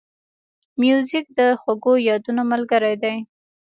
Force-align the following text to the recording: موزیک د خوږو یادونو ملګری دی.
موزیک 0.79 1.25
د 1.37 1.39
خوږو 1.61 1.93
یادونو 2.09 2.41
ملګری 2.51 2.95
دی. 3.03 3.15